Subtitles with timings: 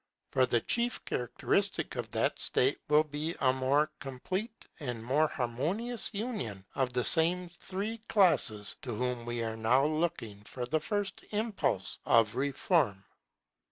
[0.31, 6.09] For the chief characteristic of that state will be a more complete and more harmonious
[6.11, 11.23] union of the same three classes to whom we are now looking for the first
[11.29, 13.03] impulse of reform.